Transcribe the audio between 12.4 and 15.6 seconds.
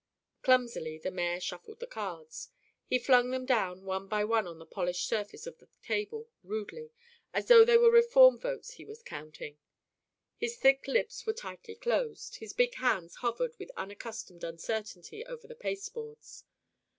big hands hovered with unaccustomed uncertainty over the